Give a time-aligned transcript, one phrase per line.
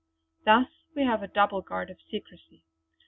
[0.45, 2.63] Thus we have a double guard of secrecy.